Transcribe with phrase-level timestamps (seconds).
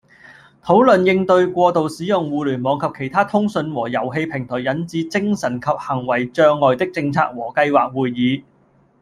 [0.65, 8.41] 「討論應對過度使用互聯網及其他通訊和遊戲平台引致精神及行為障礙的政策和計劃」會議